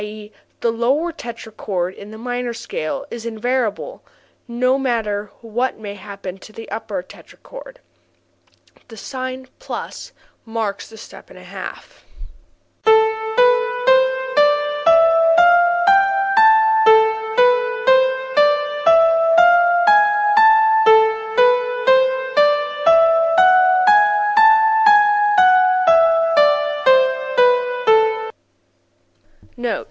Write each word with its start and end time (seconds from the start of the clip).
e._, 0.01 0.31
the 0.61 0.71
lower 0.71 1.11
tetrachord 1.11 1.93
in 1.93 2.09
the 2.09 2.17
minor 2.17 2.53
scale 2.53 3.05
is 3.11 3.23
invariable 3.25 4.03
no 4.47 4.77
matter, 4.79 5.29
what 5.41 5.77
may 5.79 5.93
happen 5.93 6.37
to 6.39 6.51
the 6.51 6.67
upper 6.71 7.01
tetrachord. 7.03 7.77
The 8.87 8.97
sign 8.97 9.45
+ 9.93 10.45
marks 10.45 10.89
the 10.89 10.97
step 10.97 11.29
and 11.29 11.37
a 11.37 11.43
half. 11.43 12.03